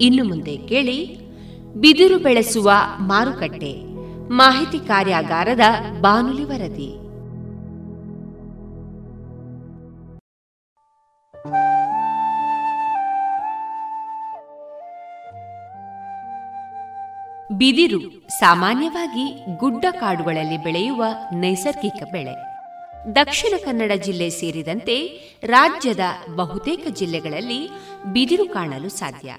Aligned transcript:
ಇನ್ನು 0.00 0.24
ಮುಂದೆ 0.24 0.56
ಕೇಳಿ. 0.56 0.98
ಬಿದಿರು 1.74 2.18
ಬೆಳೆಸುವ 2.18 2.72
ಮಾರುಕಟ್ಟೆ, 2.98 3.72
ಮಾಹಿತಿ 4.30 4.78
ಕಾರ್ಯಾಗಾರದ 4.78 5.60
ಬಾನುಲಿ 6.00 6.44
ವರದಿ. 6.44 7.00
ಬಿದಿರು 17.58 18.28
ಸಾಮಾನ್ಯವಾಗಿ 18.28 19.44
ಗುಡ್ಡ 19.58 19.84
ಕಾಡುಗಳಲ್ಲಿ 19.90 20.64
ಬೆಳೆಯುವ 20.64 21.04
ನೈಸರ್ಗಿಕ 21.34 22.02
ಬೆಳೆ. 22.12 22.50
ದಕ್ಷಿಣ 23.14 23.56
ಕನ್ನಡ 23.64 23.92
ಜಿಲ್ಲೆ 23.92 24.30
ಸೇರಿದಂತೆ 24.30 25.06
ರಾಜ್ಯದ 25.42 26.00
ಬಹುತೇಕ 26.36 26.86
ಜಿಲ್ಲೆಗಳಲ್ಲಿ 26.88 27.70
ಬಿದಿರು 28.12 28.48
ಕಾಣಲು 28.48 28.88
ಸಾಧ್ಯ. 28.88 29.36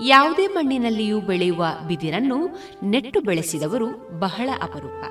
ಯಾವುದೇ 0.00 0.46
ಮಣ್ಣಿನಲ್ಲಿಯೂ 0.46 1.20
ಬೆಳೆಯುವ 1.20 1.66
ಬಿದಿರನ್ನು 1.88 2.48
ನೆಟ್ಟು 2.82 3.20
ಬೆಳೆಸಿದವರು 3.20 4.18
ಬಹಳ 4.18 4.50
ಅಪರೂಪ. 4.62 5.04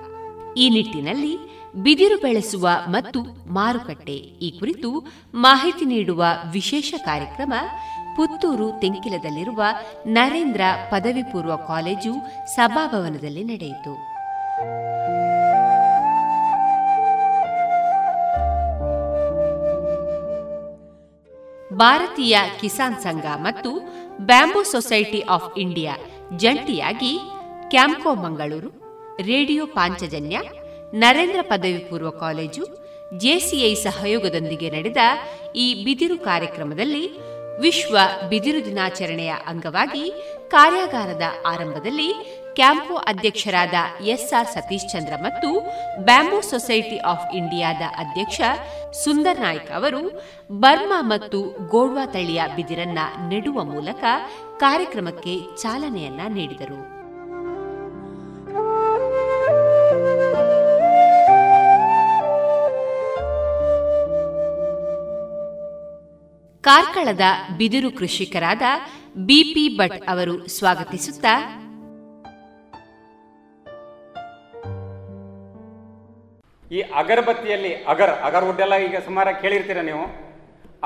ಈ 0.58 0.70
ನಿಟ್ಟಿನಲ್ಲಿ 0.70 1.38
ಬಿದಿರು 1.76 2.22
ಬೆಳೆಸುವ 2.22 2.70
ಮತ್ತು 2.88 3.22
ಮಾರುಕಟ್ಟೆ 3.54 4.14
ಈ 4.14 4.60
ಕುರಿತು 4.60 5.06
ಮಾಹಿತಿ 5.36 5.86
ನೀಡುವ 5.86 6.26
ವಿಶೇಷ 6.52 6.94
ಕಾರ್ಯಕ್ರಮ 6.98 7.54
ಪುತ್ತೂರು 8.16 8.80
ತೆಂಕಿಲದಲ್ಲಿರುವ 8.80 9.64
ನರೇಂದ್ರ 10.08 10.62
ಪದವಿ 10.92 11.24
ಪೂರ್ವ 11.24 11.56
ಕಾಲೇಜು 11.56 12.14
ಸಭಾಭವನದಲ್ಲಿ 12.56 13.44
ನಡೆಯಿತು. 13.44 14.11
ಭಾರತೀಯ 21.82 22.38
ಕಿಸಾನ್ 22.62 23.02
ಸಂಘ 23.02 23.26
ಮತ್ತು 23.38 23.70
ಬ್ಯಾಂಬೂ 24.18 24.64
ಸೊಸೈಟಿ 24.64 25.22
ಆಫ್ 25.30 25.58
ಇಂಡಿಯಾ 25.58 25.94
ಜಂಟಿಯಾಗಿ 26.38 27.14
ಕ್ಯಾಂಕೋ 27.70 28.16
ಮಂಗಳೂರು, 28.16 28.70
ರೇಡಿಯೋ 29.22 29.66
ಪಾಂಚಜನ್ಯ, 29.66 30.38
ನರೇಂದ್ರ 30.94 31.42
ಪದವಿ 31.42 31.78
ಪೂರ್ವ 31.90 32.10
ಕಾಲೇಜು 32.10 32.64
ಜೆಸಿಐ 33.18 33.76
ಸಹಯೋಗದೊಂದಿಗೆ 33.76 34.70
ನಡೆದ 34.70 35.02
ಈ 35.56 35.84
ಬಿದಿರು 35.84 36.18
ಕಾರ್ಯಕ್ರಮದಲ್ಲಿ 36.18 37.04
ವಿಶ್ವ 37.62 37.98
ಬಿದಿರು 38.30 38.66
ದಿನಾಚರಣೆಯ 38.66 39.34
ಅಂಗವಾಗಿ 39.48 40.04
ಕಾರ್ಯಾಗಾರದ 40.48 41.22
ಆರಂಭದಲ್ಲಿ 41.46 42.41
ಕ್ಯಾಂಪೋ 42.56 42.96
ಅಧ್ಯಕ್ಷರಾದ 42.96 44.04
ಎಸ್ಆರ್ 44.06 44.48
ಸತೀಶ್ 44.48 44.90
ಚಂದ್ರ 44.90 45.14
ಮತ್ತು 45.22 45.60
ಬ್ಯಾಂಬೂ 46.04 46.42
ಸೊಸೈಟಿ 46.42 46.98
ಆಫ್ 47.00 47.36
ಇಂಡಿಯಾದ 47.36 47.82
ಅಧ್ಯಕ್ಷ 47.98 48.42
ಸುಂದರ್ 49.04 49.40
ನಾಯ್ಕ್ 49.40 49.72
ಅವರು 49.72 50.02
ಬರ್ಮಾ 50.52 51.02
ಮತ್ತು 51.02 51.68
ಗೋಡ್ವಾ 51.68 52.06
ತಳಿಯ 52.06 52.42
ಬಿದಿರನ್ನ 52.56 53.00
ನೆಡುವ 53.28 53.64
ಮೂಲಕ 53.64 54.04
ಕಾರ್ಯಕ್ರಮಕ್ಕೆ 54.58 55.62
ಚಾಲನೆಯನ್ನ 55.62 56.22
ನೀಡಿದರು. 56.28 57.02
ಕಾರ್ಕಳದ 66.62 67.22
ಬಿದಿರು 67.58 67.92
ಕೃಷಿಕರಾದ 67.92 68.62
ಬಿಪಿ 69.18 69.78
ಭಟ್ 69.78 70.10
ಅವರು 70.10 70.48
ಸ್ವಾಗತಿಸುತ್ತಾ 70.48 71.61
ಈ 76.76 76.82
ಅಗರಬತ್ತಿಯಲ್ಲಿ 77.02 77.72
ಅಗರ್ 77.94 78.14
ಅಗರ್ 78.28 78.46
ವುಡ್ 78.48 78.62
ಎಲ್ಲ 78.66 78.76
ಈಗ 78.88 78.98
ಸುಮಾರು 79.08 79.32
ಕೇಳಿರ್ತೀರ 79.42 79.80
ನೀವು? 79.90 80.04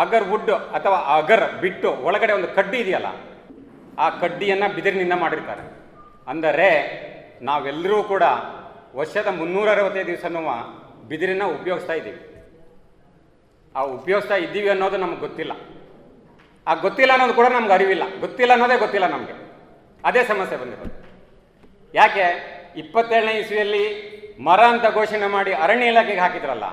ಅಗರ್ 0.03 0.25
ವುಡ್ 0.29 0.51
ಅಥವಾ 0.77 0.97
ಅಗರ್ 1.17 1.45
ಬಿಟ್ಟು 1.63 1.89
ಒಳಗಡೆ 2.07 2.33
ಒಂದು 2.37 2.49
ಕಡ್ಡಿ 2.57 2.77
ಇದೆಯಲ್ಲ, 2.83 3.09
ಆ 4.03 4.05
ಕಡ್ಡಿಯನ್ನು 4.21 4.67
ಬಿದಿರಿನಿಂದ 4.77 5.15
ಮಾಡಿರ್ತಾರೆ. 5.23 5.63
ಅಂದರೆ 6.31 6.69
ನಾವೆಲ್ಲರೂ 7.49 7.99
ಕೂಡ 8.13 8.23
ವರ್ಷದ 8.99 9.29
ಮುನ್ನೂರ 9.39 9.67
ಅರವತ್ತೈದು 9.75 10.09
ದಿವಸನೂ 10.11 10.41
ಬಿದಿರಿನ 11.09 11.43
ಉಪಯೋಗಿಸ್ತಾ 11.57 11.95
ಇದ್ದೀವಿ. 11.99 12.21
ಆ 13.75 13.81
ಉಪಯೋಗಿಸ್ತಾ 13.97 14.35
ಇದ್ದೀವಿ 14.45 14.69
ಅನ್ನೋದು 14.73 14.97
ನಮ್ಗೆ 15.03 15.21
ಗೊತ್ತಿಲ್ಲ. 15.25 15.53
ಆ 16.67 16.73
ಗೊತ್ತಿಲ್ಲ 16.85 17.11
ಅನ್ನೋದು 17.15 17.33
ಕೂಡ 17.39 17.47
ನಮ್ಗೆ 17.55 17.73
ಅರಿವಿಲ್ಲ. 17.77 18.03
ಗೊತ್ತಿಲ್ಲ 18.23 18.51
ಅನ್ನೋದೇ 18.55 18.77
ಗೊತ್ತಿಲ್ಲ 18.83 19.07
ನಮಗೆ. 19.15 19.35
ಅದೇ 20.03 20.21
ಸಮಸ್ಯೆ 20.31 20.57
ಬಂದಿರೋದು. 20.61 20.95
ಯಾಕೆ? 21.93 22.25
ಇಪ್ಪತ್ತೇಳನೇ 22.81 23.33
ಇಸ್ವಿಯಲ್ಲಿ 23.41 23.83
ಮರ 24.39 24.61
ಅಂತ 24.73 24.85
ಘೋಷಣೆ 24.93 25.27
ಮಾಡಿ 25.27 25.53
ಅರಣ್ಯ 25.53 25.85
ಇಲಾಖೆಗೆ 25.85 26.19
ಹಾಕಿದ್ರಲ್ಲ, 26.19 26.65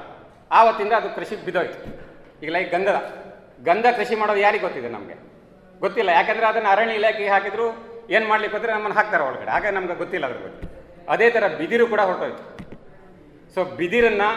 ಆವತ್ತಿಂದ 0.50 0.92
ಅದು 0.92 1.08
ಕೃಷಿ 1.16 1.36
ಬಿದ್ದೋಯ್ತು. 1.44 1.78
ಈಗ 2.42 2.50
ಲೈಕ್ 2.50 2.70
ಗಂಧದ. 2.72 2.98
ಗಂಧ 3.64 3.86
ಕೃಷಿ 3.96 4.14
ಮಾಡೋದು 4.14 4.40
ಯಾರಿಗೆ 4.40 4.62
ಗೊತ್ತಿದೆ 4.62 4.88
ನಮಗೆ? 4.88 5.16
ಗೊತ್ತಿಲ್ಲ. 5.80 6.10
ಯಾಕಂದರೆ 6.10 6.46
ಅದನ್ನು 6.46 6.68
ಅರಣ್ಯ 6.68 6.94
ಇಲಾಖೆಗೆ 6.94 7.28
ಹಾಕಿದ್ರು, 7.28 7.66
ಏನು 8.10 8.28
ಮಾಡ್ಲಿಕ್ಕೆ 8.28 8.54
ಗೊತ್ತಿದ್ರೆ 8.56 8.76
ನಮ್ಮನ್ನು 8.76 8.96
ಹಾಕ್ತಾರೆ 8.98 9.24
ಒಳಗಡೆ. 9.24 9.50
ಹಾಗೆ 9.50 9.70
ನಮ್ಗೆ 9.70 9.94
ಗೊತ್ತಿಲ್ಲ 9.94 10.26
ಅದ್ರ 10.26 10.38
ಬಗ್ಗೆ. 10.46 10.68
ಅದೇ 11.08 11.30
ಥರ 11.30 11.44
ಬಿದಿರು 11.48 11.86
ಕೂಡ 11.86 12.00
ಹೊರಟೋಯ್ತು. 12.00 12.44
ಸೊ 13.54 13.64
ಬಿದಿರನ್ನು 13.64 14.28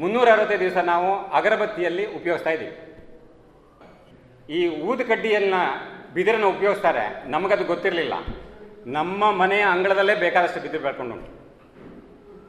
ಮುನ್ನೂರ 0.00 0.28
ಅರವತ್ತೈದು 0.30 0.60
ದಿವಸ 0.60 0.76
ನಾವು 0.76 1.26
ಅಗರಬತ್ತಿಯಲ್ಲಿ 1.32 2.06
ಉಪಯೋಗಿಸ್ತಾ 2.06 2.50
ಇದ್ದೀವಿ. 2.50 2.76
ಈ 4.50 4.80
ಊದುಕಡ್ಡಿಯನ್ನು 4.80 5.62
ಬಿದಿರನ್ನ 6.14 6.44
ಉಪಯೋಗಿಸ್ತಾರೆ, 6.44 7.30
ನಮಗದು 7.30 7.64
ಗೊತ್ತಿರಲಿಲ್ಲ. 7.64 8.14
ನಮ್ಮ 8.86 9.30
ಮನೆಯ 9.32 9.60
ಅಂಗಳದಲ್ಲೇ 9.60 10.14
ಬೇಕಾದಷ್ಟು 10.14 10.60
ಬಿದಿರು 10.60 10.82
ಬೆಳ್ಕೊಂಡು 10.82 11.37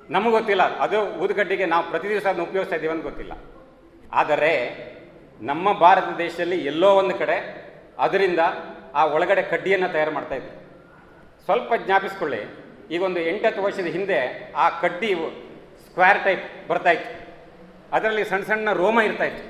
ನಮಗೆ 0.09 0.31
ಗೊತ್ತಿಲ್ಲ. 0.31 0.63
ಅದು 0.77 1.05
ಊದುಗಡ್ಡಿಗೆ 1.05 1.65
ನಾವು 1.65 1.89
ಪ್ರತಿ 1.89 2.09
ದಿವಸ 2.09 2.25
ಅದನ್ನು 2.25 2.43
ಉಪಯೋಗಿಸ್ತಾ 2.43 2.75
ಇದ್ದೀವಿ 2.75 2.93
ಅಂತ 2.93 3.03
ಗೊತ್ತಿಲ್ಲ. 3.03 3.33
ಆದರೆ 4.13 4.53
ನಮ್ಮ 5.41 5.73
ಭಾರತ 5.73 6.03
ದೇಶದಲ್ಲಿ 6.17 6.65
ಎಲ್ಲೋ 6.65 6.89
ಒಂದು 6.95 7.17
ಕಡೆ 7.17 7.37
ಅದರಿಂದ 7.99 8.39
ಆ 8.93 9.05
ಒಳಗಡೆ 9.05 9.41
ಕಡ್ಡಿಯನ್ನು 9.41 9.89
ತಯಾರು 9.89 10.11
ಮಾಡ್ತಾ 10.11 10.35
ಇದ್ರು. 10.35 10.55
ಸ್ವಲ್ಪ 11.45 11.73
ಜ್ಞಾಪಿಸ್ಕೊಳ್ಳಿ. 11.85 12.41
ಈಗ 12.91 13.03
ಒಂದು 13.03 13.19
ಎಂಟತ್ತು 13.19 13.63
ವರ್ಷದ 13.63 13.85
ಹಿಂದೆ 13.85 14.53
ಆ 14.53 14.69
ಕಡ್ಡಿ 14.69 15.13
ಸ್ಕ್ವೇರ್ 15.85 16.23
ಟೈಪ್ 16.23 16.67
ಬರ್ತಾಯಿತ್ತು 16.67 17.19
ಅದರಲ್ಲಿ 17.95 18.23
ಸಣ್ಣ 18.25 18.43
ಸಣ್ಣ 18.43 18.73
ರೋಮ 18.73 19.01
ಇರ್ತಾಯಿತ್ತು 19.01 19.45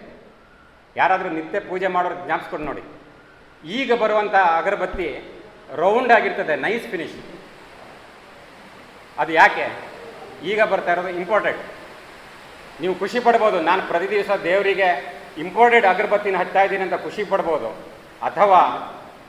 ಯಾರಾದರೂ 0.96 1.30
ನಿತ್ಯ 1.30 1.60
ಪೂಜೆ 1.60 1.88
ಮಾಡೋರು 1.88 2.26
ಜ್ಞಾಪಿಸ್ಕೊಂಡು 2.26 2.66
ನೋಡಿ. 2.66 2.82
ಈಗ 3.70 3.94
ಬರುವಂಥ 3.94 4.34
ಅಗರಬತ್ತಿ 4.34 5.24
ರೌಂಡ್ 5.76 6.12
ಆಗಿರ್ತದೆ 6.12 6.56
ನೈಸ್ 6.56 6.88
ಫಿನಿಶ್ 6.88 7.16
ಅದು 9.18 9.34
ಯಾಕೆ? 9.34 9.89
ಈಗ 10.44 10.62
ಬರ್ತಾ 10.72 10.92
ಇರೋದು 10.92 11.10
ಇಂಪಾರ್ಟೆಂಟ್ 11.10 11.62
ನೀವು 12.82 12.96
ಖುಷಿ 13.00 13.20
ಪಡ್ಬೋದು. 13.20 13.62
ನಾನು 13.62 13.82
ಪ್ರತಿ 13.88 14.10
ದಿವಸ 14.10 14.30
ದೇವರಿಗೆ 14.44 14.90
ಇಂಪೋರ್ಟೆಡ್ 15.38 15.86
ಅಗರಬತ್ತಿನ 15.86 16.38
ಹಚ್ತಾ 16.38 16.62
ಇದ್ದೀನಿ 16.64 16.84
ಅಂತ 16.84 16.98
ಖುಷಿ 17.04 17.24
ಪಡ್ಬೋದು. 17.24 17.70
ಅಥವಾ 18.28 18.62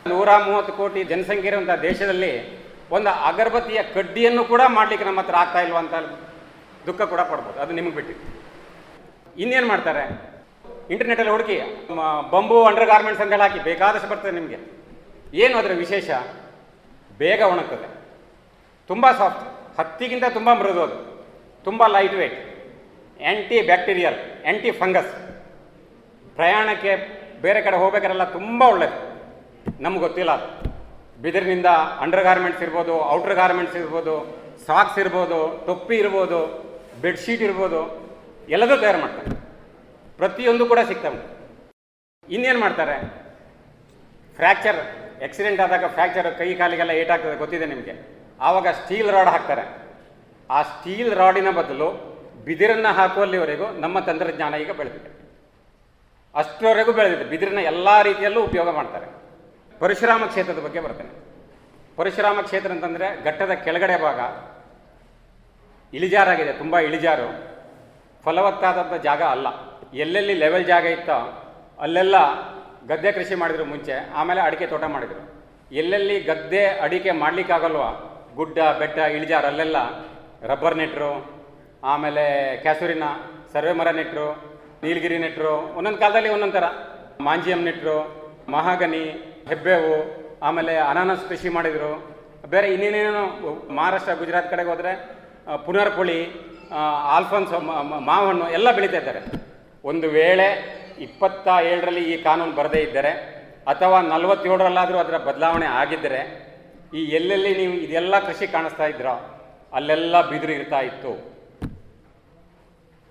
ನೂರ 0.07 0.29
ಮೂವತ್ತು 0.47 0.73
ಕೋಟಿ 0.73 1.05
ಜನಸಂಖ್ಯೆ 1.05 1.49
ಇರುವಂಥ 1.51 1.71
ದೇಶದಲ್ಲಿ 1.83 2.33
ಒಂದು 2.91 3.11
ಅಗರಬತ್ತಿಯ 3.11 3.83
ಕಡ್ಡಿಯನ್ನು 3.83 4.45
ಕೂಡ 4.45 4.63
ಮಾಡಲಿಕ್ಕೆ 4.67 5.07
ನಮ್ಮ 5.07 5.21
ಹತ್ರ 5.21 5.37
ಆಗ್ತಾ 5.41 5.61
ಇಲ್ವ 5.61 5.77
ಅಂತ 5.77 5.95
ದುಃಖ 6.87 7.01
ಕೂಡ 7.03 7.21
ಪಡ್ಬೋದು. 7.21 7.61
ಅದು 7.61 7.73
ನಿಮಗೆ 7.73 7.95
ಬಿಟ್ಟಿತ್ತು 7.95 8.27
ಇನ್ನೇನು 9.43 9.69
ಮಾಡ್ತಾರೆ? 9.69 10.05
ಇಂಟರ್ನೆಟಲ್ಲಿ 10.91 11.33
ಹುಡುಕಿ 11.33 11.57
ಬಂಬು 12.31 12.65
ಅಂಡರ್ 12.65 12.87
ಗಾರ್ಮೆಂಟ್ಸ್ 12.87 13.23
ಅಂತ 13.23 13.41
ಹಾಕಿ 13.41 13.59
ಬೇಕಾದಷ್ಟು 13.59 14.09
ಬರ್ತದೆ 14.09 14.33
ನಿಮಗೆ. 14.39 14.59
ಏನು 15.43 15.59
ಅದರ 15.59 15.73
ವಿಶೇಷ? 15.85 16.11
ಬೇಗ 17.19 17.41
ಒಣಗ್ತದೆ. 17.53 17.89
ತುಂಬ 18.89 19.07
ಸಾಫ್ಟ್ 19.19 19.45
ಹತ್ತಿಗಿಂತ 19.79 20.27
ತುಂಬ 20.39 20.51
ಮೃದು 20.61 20.81
ಅದು. 20.87 20.97
ತುಂಬ 21.67 21.83
light 21.97 22.17
weight 22.21 22.39
anti 23.21 23.59
bacterial 23.71 24.19
anti 24.21 24.71
fungus 24.81 25.13
ಪ್ರಯಾಣಕ್ಕೆ 26.39 26.93
ಬೇರೆ 27.45 27.61
ಕಡೆ 27.67 27.77
ಹೋಗ್ಬೇಕಾರೆಲ್ಲ 27.83 28.25
ತುಂಬ 28.39 28.61
ಒಳ್ಳೆಯದು 28.73 28.99
ನಮ್ಗೆ 29.85 30.03
ಗೊತ್ತಿಲ್ಲ. 30.07 30.33
ಅದು 30.39 30.47
ಬಿದಿರಿನಿಂದ 31.25 31.69
ಅಂಡರ್ 32.05 32.25
ಗಾರ್ಮೆಂಟ್ಸ್ 32.29 32.63
ಇರ್ಬೋದು 32.67 32.95
ಔಟರ್ 33.15 33.37
ಗಾರ್ಮೆಂಟ್ಸ್ 33.41 33.77
ಇರ್ಬೋದು 33.81 34.15
ಸಾಕ್ಸ್ 34.67 34.99
ಇರ್ಬೋದು, 35.03 35.39
ಟೊಪ್ಪಿ 35.67 35.97
ಇರ್ಬೋದು 36.03 36.39
ಬೆಡ್ಶೀಟ್ 37.03 37.43
ಇರ್ಬೋದು, 37.47 37.81
ಎಲ್ಲದೂ 38.55 38.75
ತಯಾರು 38.83 38.99
ಮಾಡ್ತಾರೆ. 39.05 39.31
ಪ್ರತಿಯೊಂದು 40.21 40.65
ಕೂಡ 40.71 40.81
ಸಿಗ್ತವೆ. 40.91 41.21
ಇನ್ನೇನು 42.29 42.61
ಮಾಡ್ತಾರೆ? 42.65 42.97
ಫ್ರ್ಯಾಕ್ಚರ್ 44.39 44.81
ಆಕ್ಸಿಡೆಂಟ್ 45.27 45.61
ಆದಾಗ 45.67 45.87
ಫ್ರ್ಯಾಕ್ಚರ್ 45.97 46.29
ಕೈ 46.41 46.49
ಕಾಲಿಗೆಲ್ಲ 46.61 46.93
ಏಟಾಗ್ತದೆ, 47.03 47.37
ಗೊತ್ತಿದೆ 47.43 47.67
ನಿಮಗೆ? 47.73 47.95
ಆವಾಗ 48.41 48.69
ಸ್ಟೀಲ್ 48.69 49.11
ರಾಡ್ 49.11 49.29
ಹಾಕ್ತಾರೆ. 49.29 49.81
ಆ 50.51 50.63
ಸ್ಟೀಲ್ 50.63 51.15
ರಾಡಿನ 51.15 51.51
ಬದಲು 51.51 52.11
ಬಿದಿರನ್ನು 52.45 52.93
ಹಾಕುವಲ್ಲಿವರೆಗೂ 52.93 53.67
ನಮ್ಮ 53.71 54.01
ತಂತ್ರಜ್ಞಾನ 54.01 54.55
ಈಗ 54.55 54.71
ಬೆಳೆದಿದೆ. 54.71 55.21
ಅಷ್ಟರವರೆಗೂ 56.35 56.93
ಬೆಳೆದಿದೆ. 56.93 57.25
ಬಿದಿರನ್ನ 57.25 57.59
ಎಲ್ಲ 57.59 58.03
ರೀತಿಯಲ್ಲೂ 58.03 58.43
ಉಪಯೋಗ 58.45 58.71
ಮಾಡ್ತಾರೆ. 58.71 59.07
ಪರಶುರಾಮ 59.79 60.27
ಕ್ಷೇತ್ರದ 60.27 60.59
ಬಗ್ಗೆ 60.59 60.81
ಬರ್ತೇನೆ. 60.81 61.11
ಪರಶುರಾಮ 61.97 62.41
ಕ್ಷೇತ್ರ 62.41 62.71
ಅಂತಂದರೆ 62.71 63.25
ಘಟ್ಟದ 63.25 63.51
ಕೆಳಗಡೆ 63.51 64.03
ಭಾಗ. 64.03 64.21
ಇಳಿಜಾರಾಗಿದೆ, 65.95 66.53
ತುಂಬ 66.53 66.79
ಇಳಿಜಾರು. 66.79 67.51
ಫಲವತ್ತಾದಂಥ 68.25 69.03
ಜಾಗ 69.03 69.23
ಅಲ್ಲ. 69.23 69.47
ಎಲ್ಲೆಲ್ಲಿ 69.95 70.35
ಲೆವೆಲ್ 70.35 70.67
ಜಾಗ 70.67 70.85
ಇತ್ತೋ 70.85 71.47
ಅಲ್ಲೆಲ್ಲ 71.81 72.15
ಗದ್ದೆ 72.87 73.13
ಕೃಷಿ 73.13 73.35
ಮಾಡಿದ್ರು 73.35 73.65
ಮುಂಚೆ, 73.65 74.13
ಆಮೇಲೆ 74.15 74.41
ಅಡಿಕೆ 74.41 74.67
ತೋಟ 74.67 74.85
ಮಾಡಿದರು. 74.85 75.45
ಎಲ್ಲೆಲ್ಲಿ 75.73 76.21
ಗದ್ದೆ 76.21 76.67
ಅಡಿಕೆ 76.67 77.11
ಮಾಡಲಿಕ್ಕಾಗಲ್ವ 77.11 78.10
ಗುಡ್ಡ, 78.41 78.59
ಬೆಟ್ಟ, 78.81 78.99
ಇಳಿಜಾರು 79.17 79.47
ಅಲ್ಲೆಲ್ಲ 79.51 79.79
ರಬ್ಬರ್ 80.51 80.77
ನೆಟ್ಟರು 80.81 81.11
ಆಮೇಲೆ 81.93 82.25
ಕ್ಯಾಸೂರಿನ 82.65 83.07
ಸರ್ವೆ 83.53 83.73
ಮರ 83.79 83.89
ನೆಟ್ಟರು 83.99 84.29
ನೀಲಗಿರಿ 84.83 85.19
ನೆಟ್ಟರು 85.25 85.55
ಒಂದೊಂದು 85.79 86.01
ಕಾಲದಲ್ಲಿ 86.03 86.31
ಒಂದೊಂದು 86.35 86.57
ಥರ. 86.59 86.67
ಮಾಂಜಿಯಂ 87.27 87.61
ನೆಟ್ಟರು 87.69 87.97
ಮಹಾಗನಿ, 88.55 89.03
ಹೆಬ್ಬೇವು, 89.51 89.97
ಆಮೇಲೆ 90.47 90.75
ಅನಾನಸ್ 90.91 91.25
ಕೃಷಿ 91.31 91.49
ಮಾಡಿದರು. 91.57 91.93
ಬೇರೆ 92.53 92.69
ಇನ್ನೇನೇನೋ 92.75 93.25
ಮಹಾರಾಷ್ಟ್ರ, 93.79 94.15
ಗುಜರಾತ್ 94.21 94.49
ಕಡೆಗೆ 94.53 94.71
ಹೋದರೆ 94.73 94.93
ಪುನರ್ಪುಳಿ 95.67 96.19
ಆಲ್ಫನ್ಸ್ 97.17 97.53
ಮಾವಣ್ಣು 98.11 98.47
ಎಲ್ಲ 98.57 98.69
ಬೆಳೀತಾ 98.77 98.99
ಇದ್ದಾರೆ. 99.03 99.21
ಒಂದು 99.91 100.07
ವೇಳೆ 100.19 100.49
ಇಪ್ಪತ್ತ 101.07 101.49
ಏಳರಲ್ಲಿ 101.73 102.05
ಈ 102.13 102.17
ಕಾನೂನು 102.29 102.55
ಬರದೇ 102.61 102.81
ಇದ್ದರೆ 102.87 103.13
ಅಥವಾ 103.73 103.99
ನಲವತ್ತೇಳರಲ್ಲಾದರೂ 104.13 104.99
ಅದರ 105.05 105.19
ಬದಲಾವಣೆ 105.29 105.69
ಆಗಿದ್ದರೆ 105.81 106.21
ಈ 106.99 107.01
ಎಲ್ಲೆಲ್ಲಿ 107.19 107.51
ನೀವು 107.61 107.75
ಇದೆಲ್ಲ 107.75 108.15
ಕೃಷಿ 108.27 108.47
ಕಾಣಿಸ್ತಾ 108.47 108.87
ಇದ್ರ, 108.87 109.09
ಅಲ್ಲೆಲ್ಲ 109.73 110.31
ಬಿದಿರು 110.31 110.53
ಇರ್ತಾ 110.53 110.81
ಇತ್ತು. 110.81 111.13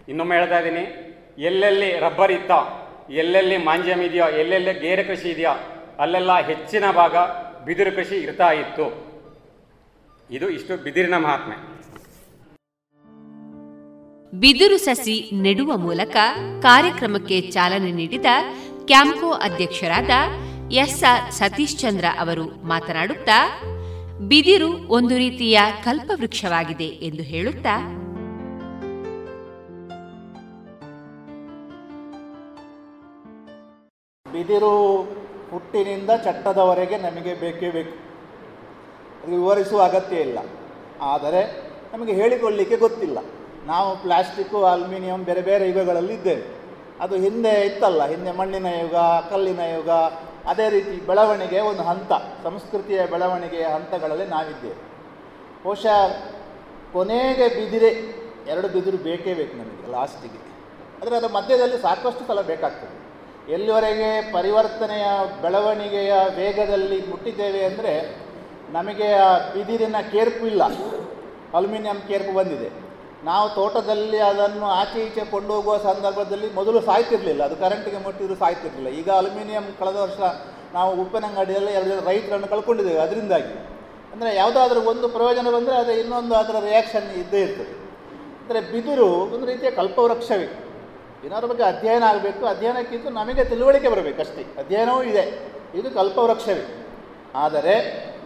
ಇನ್ನೊಮ್ಮೆ 0.10 0.36
ಹೇಳ್ತಾ 0.36 0.60
ಇದ್ದೀನಿ, 0.60 0.84
ಎಲ್ಲೆಲ್ಲಿ 1.50 1.90
ರಬ್ಬರ್ 2.00 2.32
ಇತ್ತ, 2.32 2.52
ಎಲ್ಲೆಲ್ಲಿ 3.22 3.58
ಮಾಂಜ್ಯಮ್ 3.58 4.02
ಇದೆಯೋ, 4.02 4.28
ಎಲ್ಲೆಲ್ಲಿ 4.42 4.74
ಗೇರೆ 4.80 5.04
ಕೃಷಿ 5.04 5.30
ಇದೆಯೋ, 5.32 5.54
ಅಲ್ಲೆಲ್ಲ 6.00 6.32
ಹೆಚ್ಚಿನ 6.40 6.86
ಭಾಗ 6.92 7.16
ಬಿದಿರು 7.66 7.92
ಕೃಷಿ 7.96 8.18
ಇರ್ತಾ 8.26 8.50
ಇತ್ತು. 8.52 8.86
ಇದು 10.30 10.50
ಇಷ್ಟು 10.50 10.74
ಬಿದಿರಿನ 10.84 11.18
ಮಹಾತ್ಮೆ. 11.18 11.56
ಬಿದಿರು 14.34 14.78
ಸಸಿ 14.78 15.16
ನೆಡುವ 15.42 15.72
ಮೂಲಕ 15.78 16.16
ಕಾರ್ಯಕ್ರಮಕ್ಕೆ 16.62 17.42
ಚಾಲನೆ 17.42 17.92
ನೀಡಿದ 17.92 18.30
ಕ್ಯಾಂಕೋ 18.90 19.32
ಅಧ್ಯಕ್ಷರಾದ 19.48 20.14
ಎಸ್ಆರ್ 20.72 21.32
ಸತೀಶ್ 21.32 21.80
ಚಂದ್ರ 21.80 22.06
ಅವರು 22.20 22.44
ಮಾತನಾಡುತ್ತಾ, 22.44 23.38
ಬಿದಿರು 24.28 24.88
ಒಂದು 24.88 25.18
ರೀತಿಯ 25.18 25.60
ಕಲ್ಪವೃಕ್ಷವಾಗಿದೆ 25.84 26.84
ಎಂದು 26.84 27.24
ಹೇಳುತ್ತಾ, 27.24 27.76
ಬಿದಿರು 34.32 35.02
ಹುಟ್ಟಿನಿಂದ 35.52 36.10
ಚಟ್ಟದವರೆಗೆ 36.24 36.98
ನಮಗೆ 36.98 37.34
ಬೇಕೇ 37.34 37.70
ಬೇಕು. 37.70 37.96
ವಿವರಿಸುವ 39.30 39.82
ಅಗತ್ಯ 39.82 40.16
ಇಲ್ಲ. 40.16 40.40
ಆದರೆ 41.02 41.42
ನಮಗೆ 41.94 42.14
ಹೇಳಿಕೊಳ್ಳಿಕ್ಕೆ 42.14 42.78
ಗೊತ್ತಿಲ್ಲ. 42.78 43.18
ನಾವು 43.66 44.02
ಪ್ಲಾಸ್ಟಿಕ್ಕು 44.02 44.66
ಅಲ್ಯೂಮಿನಿಯಂ, 44.66 45.24
ಬೇರೆ 45.24 45.42
ಬೇರೆ 45.42 45.68
ಯುಗಗಳಲ್ಲಿ 45.70 46.14
ಇದ್ದೇವೆ. 46.14 46.46
ಅದು 47.00 47.16
ಹಿಂದೆ 47.16 47.66
ಇತ್ತಲ್ಲ, 47.66 48.06
ಹಿಂದೆ 48.08 48.32
ಮಣ್ಣಿನ 48.32 48.66
ಯುಗ, 48.66 48.96
ಕಲ್ಲಿನ 49.30 49.60
ಯುಗ 49.60 49.90
ಅದೇ 50.46 50.70
ರೀತಿ 50.70 51.06
ಬೆಳವಣಿಗೆ 51.06 51.60
ಒಂದು 51.60 51.84
ಹಂತ, 51.84 52.12
ಸಂಸ್ಕೃತಿಯ 52.44 53.06
ಬೆಳವಣಿಗೆಯ 53.06 53.66
ಹಂತಗಳಲ್ಲಿ 53.66 54.26
ನಾವಿದ್ದೇವೆ. 54.26 54.76
ಬಹುಶಃ 55.64 56.08
ಕೊನೆಗೆ 56.94 57.48
ಬಿದಿರೆ 57.48 58.20
ಎರಡು 58.48 58.68
ಬಿದಿರು 58.68 58.98
ಬೇಕೇ 58.98 59.34
ಬೇಕು 59.34 59.58
ನಮಗೆ 59.58 59.92
ಲಾಸ್ಟಿಗೆ. 59.92 60.50
ಆದರೆ 61.02 61.16
ಅದರ 61.16 61.28
ಮಧ್ಯದಲ್ಲಿ 61.28 61.82
ಸಾಕಷ್ಟು 61.82 62.28
ಸಲ 62.28 62.42
ಬೇಕಾಗ್ತದೆ. 62.42 63.10
ಎಲ್ಲಿವರೆಗೆ 63.54 64.34
ಪರಿವರ್ತನೆಯ 64.34 65.04
ಬೆಳವಣಿಗೆಯ 65.42 66.14
ವೇಗದಲ್ಲಿ 66.36 67.08
ಮುಟ್ಟಿದ್ದೇವೆ 67.10 67.66
ಅಂದರೆ 67.66 68.16
ನಮಗೆ 68.70 69.14
ಆ 69.14 69.38
ಬಿದಿರಿನ 69.38 69.96
ಕೇರ್ಪು 70.12 70.48
ಇಲ್ಲ. 70.48 70.64
ಅಲ್ಯೂಮಿನಿಯಂ 71.54 72.02
ಕೇರ್ಪು 72.08 72.34
ಬಂದಿದೆ. 72.34 72.89
ನಾವು 73.24 73.50
ತೋಟದಲ್ಲಿ 73.50 74.20
ಅದನ್ನು 74.20 74.66
ಆಚೆ 74.66 75.06
ಈಚೆ 75.06 75.26
ಕೊಂಡೋಗುವ 75.26 75.78
ಸಂದರ್ಭದಲ್ಲಿ 75.78 76.54
ಮೊದಲು 76.54 76.82
ಸಾಯ್ತಿರಲಿಲ್ಲ 76.82 77.44
ಅದು 77.44 77.56
ಕರೆಂಟಿಗೆ 77.56 77.98
ಮುಟ್ಟಿದ್ರು 77.98 78.36
ಸಾಯ್ತಿರಲಿಲ್ಲ 78.36 78.88
ಈಗ 78.88 79.10
ಅಲ್ಯೂಮಿನಿಯಂ 79.10 79.64
ಕಳೆದ 79.80 79.96
ವರ್ಷ 79.96 80.20
ನಾವು 80.74 81.02
ಉಪ್ಪಿನಂಗಡಿಯಲ್ಲಿ 81.02 81.72
ಎರಡು 81.72 81.90
ಜನ 81.90 82.00
ರೈತರನ್ನು 82.06 82.48
ಕಳ್ಕೊಂಡಿದ್ದೇವೆ 82.48 83.00
ಅದರಿಂದಾಗಿ. 83.00 83.54
ಅಂದರೆ 84.14 84.36
ಯಾವುದಾದ್ರೂ 84.36 84.82
ಒಂದು 84.82 85.10
ಪ್ರಯೋಜನ 85.10 85.48
ಬಂದರೆ 85.56 85.76
ಅದು 85.76 85.92
ಇನ್ನೊಂದು 85.92 86.36
ಅದರ 86.36 86.56
ರಿಯಾಕ್ಷನ್ 86.60 87.12
ಇದ್ದೇ 87.12 87.42
ಇರ್ತದೆ. 87.42 87.80
ಅಂದರೆ 88.42 88.62
ಬಿದಿರು 88.62 89.06
ಒಂದು 89.06 89.46
ರೀತಿಯ 89.46 89.72
ಕಲ್ಪವೃಕ್ಷವೇ. 89.72 90.66
ಏನಾದ್ರ 91.26 91.46
ಬಗ್ಗೆ 91.46 91.64
ಅಧ್ಯಯನ 91.64 92.04
ಆಗಬೇಕು. 92.04 92.46
ಅಧ್ಯಯನಕ್ಕಿಂತ 92.46 93.08
ನಮಗೆ 93.08 93.44
ತಿಳುವಳಿಕೆ 93.44 93.90
ಬರಬೇಕು 93.90 94.22
ಅಷ್ಟೇ 94.22 94.42
ಅಧ್ಯಯನವೂ 94.42 95.04
ಇದೆ. 95.04 95.54
ಇದು 95.76 95.92
ಕಲ್ಪವೃಕ್ಷವೇ. 95.92 96.86
ಆದರೆ 97.36 97.74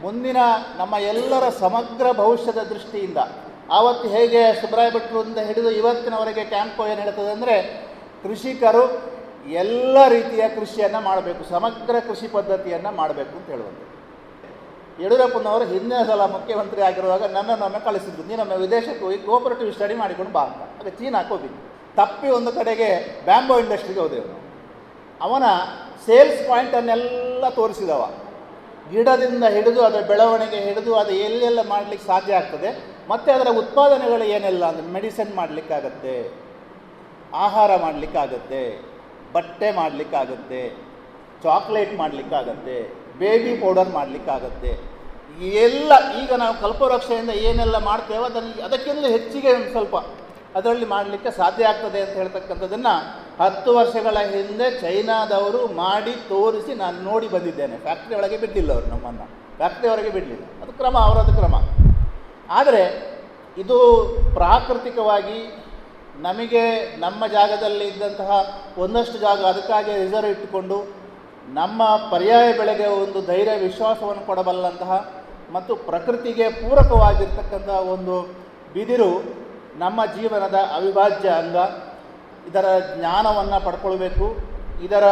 ಮುಂದಿನ 0.02 0.38
ನಮ್ಮ 0.78 0.96
ಎಲ್ಲರ 0.96 1.50
ಸಮಗ್ರ 1.50 2.12
ಭವಿಷ್ಯದ 2.12 2.58
ದೃಷ್ಟಿಯಿಂದ 2.58 3.18
ಆವತ್ತು 3.72 4.08
ಹೇಗೆ 4.08 4.62
ಸುಬ್ರಾಯ 4.62 4.90
ಭಟ್ರಿಂದ 4.90 5.38
ಹಿಡಿದು 5.38 5.72
ಇವತ್ತಿನವರೆಗೆ 5.72 6.44
ಕ್ಯಾಂಪು 6.44 6.88
ಏನು 6.88 7.02
ಹೇಳ್ತದೆ 7.02 7.32
ಅಂದರೆ 7.32 7.56
ಕೃಷಿಕರು 8.24 9.14
ಎಲ್ಲ 9.48 9.98
ರೀತಿಯ 10.08 10.44
ಕೃಷಿಯನ್ನು 10.50 11.02
ಮಾಡಬೇಕು, 11.02 11.44
ಸಮಗ್ರ 11.50 11.96
ಕೃಷಿ 12.08 12.28
ಪದ್ಧತಿಯನ್ನು 12.28 12.92
ಮಾಡಬೇಕು 12.92 13.34
ಅಂತ 13.38 13.50
ಹೇಳುವಂಥದ್ದು. 13.50 13.90
ಯಡಿಯೂರಪ್ಪನವರು 15.04 15.66
ಹಿಂದಿನ 15.66 16.04
ಸಲ 16.04 16.22
ಮುಖ್ಯಮಂತ್ರಿ 16.22 16.82
ಆಗಿರುವಾಗ 16.82 17.24
ನನ್ನನ್ನೊಮ್ಮೆ 17.24 17.80
ಕಳಿಸಿದ್ರು. 17.80 18.24
ನೀನೊಮ್ಮೆ 18.24 18.58
ವಿದೇಶಕ್ಕೆ 18.58 19.06
ಹೋಗಿ 19.06 19.18
ಕೋಪರೇಟಿವ್ 19.18 19.74
ಸ್ಟಡಿ 19.74 19.94
ಮಾಡಿಕೊಂಡು 19.94 20.32
ಬಾ 20.32 20.42
ಅಂತ. 20.42 20.62
ಆಗ 20.80 20.88
ಚೀನಾಕ್ಕೆ 20.88 21.34
ಹೋಗಿದ್ದು 21.34 21.60
ತಪ್ಪಿ 21.96 22.30
ಒಂದು 22.30 22.52
ಕಡೆಗೆ 22.52 22.90
ಬ್ಯಾಂಬೋ 23.26 23.60
ಇಂಡಸ್ಟ್ರಿಗೆ 23.60 24.00
ಹೋದೆವು 24.00 24.22
ಅವನು. 24.22 24.40
ಅವನ 25.22 25.44
ಸೇಲ್ಸ್ 26.06 26.50
ಪಾಯಿಂಟನ್ನೆಲ್ಲ 26.50 27.50
ತೋರಿಸಿದವ. 27.50 28.04
ಗಿಡದಿಂದ 28.92 29.44
ಹಿಡಿದು, 29.44 29.82
ಅದರ 29.82 30.02
ಬೆಳವಣಿಗೆ 30.02 30.56
ಹಿಡಿದು, 30.56 30.96
ಅದು 30.96 31.12
ಎಲ್ಲೆಲ್ಲ 31.12 31.60
ಮಾಡಲಿಕ್ಕೆ 31.70 32.08
ಸಾಧ್ಯ 32.08 32.36
ಆಗ್ತದೆ. 32.36 32.93
ಮತ್ತು 33.10 33.32
ಅದರ 33.32 33.50
ಉತ್ಪಾದನೆಗಳು 33.58 34.24
ಏನೆಲ್ಲ 34.24 34.66
ಅಂದರೆ 34.66 34.88
ಮೆಡಿಸಿನ್ 34.88 35.36
ಮಾಡಲಿಕ್ಕಾಗತ್ತೆ, 35.36 36.16
ಆಹಾರ 37.34 37.72
ಮಾಡಲಿಕ್ಕಾಗತ್ತೆ, 37.76 38.64
ಬಟ್ಟೆ 39.34 39.72
ಮಾಡಲಿಕ್ಕಾಗತ್ತೆ 39.72 40.62
ಚಾಕ್ಲೇಟ್ 41.44 41.98
ಮಾಡಲಿಕ್ಕಾಗತ್ತೆ 41.98 42.78
ಬೇಬಿ 43.20 43.54
ಪೌಡರ್ 43.62 43.90
ಮಾಡಲಿಕ್ಕಾಗತ್ತೆ. 43.90 44.72
ಎಲ್ಲ 45.42 45.92
ಈಗ 46.24 46.32
ನಾವು 46.34 46.62
ಕಲ್ಪವೃಕ್ಷೆಯಿಂದ 46.62 47.30
ಏನೆಲ್ಲ 47.30 47.78
ಮಾಡ್ತೇವೋ 47.78 48.24
ಅದನ್ನು 48.24 48.64
ಅದಕ್ಕಿಂತ 48.64 49.06
ಹೆಚ್ಚಿಗೆ 49.06 49.54
ಒಂದು 49.54 49.72
ಸ್ವಲ್ಪ 49.72 49.96
ಅದರಲ್ಲಿ 50.56 50.86
ಮಾಡಲಿಕ್ಕೆ 50.86 51.32
ಸಾಧ್ಯ 51.32 51.66
ಆಗ್ತದೆ 51.66 52.02
ಅಂತ 52.02 52.14
ಹೇಳ್ತಕ್ಕಂಥದ್ದನ್ನು 52.14 52.94
ಹತ್ತು 53.44 53.76
ವರ್ಷಗಳ 53.76 54.18
ಹಿಂದೆ 54.18 54.72
ಚೈನಾದವರು 54.82 55.68
ಮಾಡಿ 55.68 56.12
ತೋರಿಸಿ 56.12 56.74
ನಾನು 56.74 57.02
ನೋಡಿ 57.02 57.28
ಬಂದಿದ್ದೇನೆ. 57.28 57.78
ಫ್ಯಾಕ್ಟ್ರಿ 57.78 58.16
ಒಳಗೆ 58.16 58.38
ಬಿಟ್ಟಿಲ್ಲ 58.38 58.74
ಅವರು 58.74 58.86
ನಮ್ಮನ್ನು. 58.86 59.26
ಫ್ಯಾಕ್ಟ್ರಿ 59.58 59.88
ಹೊರಗೆ 59.88 60.10
ಬಿಡಲಿಲ್ಲ. 60.10 60.44
ಅದು 60.62 60.74
ಕ್ರಮ, 60.74 60.98
ಅವರದ್ದು 60.98 61.34
ಕ್ರಮ. 61.34 61.56
ಆದರೆ 62.50 63.14
ಇದು 63.58 64.08
ಪ್ರಾಕೃತಿಕವಾಗಿ 64.34 65.64
ನಮಗೆ 66.22 66.96
ನಮ್ಮ 66.98 67.28
ಜಾಗದಲ್ಲಿ 67.28 67.88
ಇದ್ದಂತಹ 67.88 68.60
ಒಂದಷ್ಟು 68.78 69.18
ಜಾಗ 69.18 69.46
ಅದಕ್ಕಾಗಿ 69.46 69.92
ರಿಸರ್ವ್ 69.92 70.30
ಇಟ್ಟುಕೊಂಡು 70.30 71.04
ನಮ್ಮ 71.54 71.86
ಪರ್ಯಾಯ 72.12 72.54
ಬೆಳೆಗೆ 72.54 72.86
ಒಂದು 72.88 73.26
ಧೈರ್ಯ 73.26 73.58
ವಿಶ್ವಾಸವನ್ನು 73.58 74.26
ಕೊಡಬಲ್ಲಂತಹ 74.26 75.12
ಮತ್ತು 75.54 75.76
ಪ್ರಕೃತಿಗೆ 75.76 76.50
ಪೂರಕವಾಗಿರ್ತಕ್ಕಂತಹ 76.50 77.80
ಒಂದು 77.80 78.22
ಬಿದಿರು 78.74 79.44
ನಮ್ಮ 79.78 80.06
ಜೀವನದ 80.06 80.54
ಅವಿಭಾಜ್ಯ 80.76 81.30
ಅಂಗ. 81.30 81.56
ಇದರ 82.50 82.66
ಜ್ಞಾನವನ್ನು 82.98 83.66
ಪಡ್ಕೊಳ್ಬೇಕು. 83.66 84.38
ಇದರ 84.84 85.04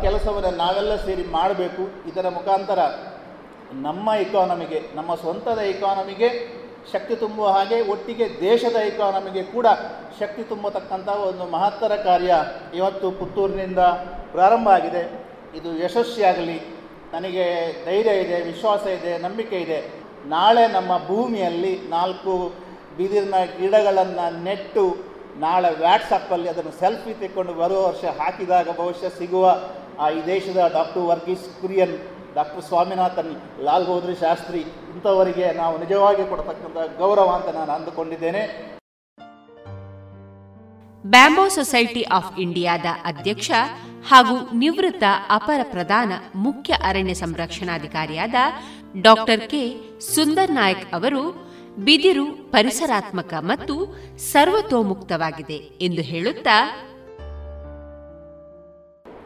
ಕೆಲಸವನ್ನು 0.00 0.56
ನಾವೆಲ್ಲ 0.56 0.96
ಸೇರಿ 0.96 1.24
ಮಾಡಬೇಕು. 1.24 2.08
ಇದರ 2.08 2.28
ಮುಖಾಂತರ 2.28 2.78
ನಮ್ಮ 3.72 4.10
ಇಕಾನಮಿಗೆ 4.10 4.82
ನಮ್ಮ 4.94 5.14
ಸ್ವಂತದ 5.14 5.58
ಇಕಾನಮಿಗೆ 5.58 6.58
ಶಕ್ತಿ 6.92 7.14
ತುಂಬುವ 7.16 7.46
ಹಾಗೆ 7.48 7.78
ಒಟ್ಟಿಗೆ 7.92 8.26
ದೇಶದ 8.40 8.76
ಇಕಾನಮಿಗೆ 8.90 9.42
ಕೂಡ 9.42 9.66
ಶಕ್ತಿ 10.20 10.42
ತುಂಬತಕ್ಕಂಥ 10.42 11.08
ಒಂದು 11.28 11.44
ಮಹತ್ತರ 11.56 11.96
ಕಾರ್ಯ 12.08 12.34
ಇವತ್ತು 12.74 13.10
ಪುತ್ತೂರಿನಿಂದ 13.10 13.82
ಪ್ರಾರಂಭ 14.32 14.68
ಆಗಿದೆ. 14.68 15.02
ಇದು 15.58 15.70
ಯಶಸ್ವಿಯಾಗಲಿ. 15.84 16.58
ನನಗೆ 17.12 17.44
ಧೈರ್ಯ 17.84 18.14
ಇದೆ, 18.22 18.38
ವಿಶ್ವಾಸ 18.50 18.86
ಇದೆ, 18.86 19.12
ನಂಬಿಕೆ 19.18 19.58
ಇದೆ. 19.66 19.78
ನಾಳೆ 20.26 20.64
ನಮ್ಮ 20.68 20.92
ಭೂಮಿಯಲ್ಲಿ 21.08 21.74
ನಾಲ್ಕು 21.88 22.32
ಬಿದಿರಿನ 22.96 23.38
ಗಿಡಗಳನ್ನು 23.58 24.26
ನೆಟ್ಟು 24.44 24.84
ನಾಳೆ 25.44 25.70
ವ್ಯಾಟ್ಸಪ್ಪಲ್ಲಿ 25.80 26.48
ಅದನ್ನು 26.48 26.72
ಸೆಲ್ಫಿ 26.80 27.12
ತೆಕ್ಕೊಂಡು 27.20 27.52
ಬರುವ 27.52 27.80
ವರ್ಷ 27.88 28.04
ಹಾಕಿದಾಗ 28.20 28.68
ಬಹುಶಃ 28.80 29.10
ಸಿಗುವ 29.18 29.46
ಆ 30.00 30.08
ಈ 30.10 30.20
ದೇಶದ 30.26 30.60
ಡಾಕ್ಟರ್ 30.78 31.04
ವರ್ಗೀಸ್ 31.10 31.46
ಕುರಿಯನ್ 31.60 31.94
ಡಾಕ್ಟರ್ 32.36 32.64
ಸ್ವಾಮಿನಾಥನ್, 32.68 33.32
ಲಾಲ್ 33.66 33.86
ಬಹದ್ದೂರ್ 33.88 34.18
ಶಾಸ್ತ್ರಿ 34.24 34.60
ಇಂಥವರಿಗೆ 34.94 35.46
ನಾವು 35.60 35.74
ನಿಜವಾಗಿ 35.84 36.24
ಕೊಡತಕ್ಕಂಥ 36.30 36.76
ಗೌರವ 37.02 37.30
ಅಂತ 37.38 37.48
ನಾನು 37.58 37.72
ಅಂದುಕೊಂಡಿದ್ದೇನೆ. 37.76 38.42
ಬ್ಯಾಂಬೋ 41.04 41.44
ಸೊಸೈಟಿ 41.56 42.02
ಆಫ್ 42.18 42.32
ಇಂಡಿಯಾದ 42.44 42.86
ಅಧ್ಯಕ್ಷ 43.10 43.50
ಹಾಗೂ 44.10 44.36
ನಿವೃತ್ತ 44.62 45.04
ಅಪರ 45.36 45.60
ಪ್ರಧಾನ 45.74 46.12
ಮುಖ್ಯ 46.46 46.72
ಅರಣ್ಯ 46.88 47.14
ಸಂರಕ್ಷಣಾಧಿಕಾರಿಯಾದ 47.22 48.34
ಡಾಕ್ಟರ್ 49.06 49.44
ಕೆ. 49.52 49.62
ಸುಂದರ್ 50.14 50.52
ನಾಯಕ್ 50.58 50.86
ಅವರು 50.98 51.22
ಬಿದಿರು 51.86 52.26
ಪರಿಸರಾತ್ಮಕ 52.54 53.32
ಮತ್ತು 53.50 53.74
ಸರ್ವತೋಮುಕ್ತವಾಗಿದೆ 54.32 55.58
ಎಂದು 55.86 56.02
ಹೇಳುತ್ತಾ 56.02 56.56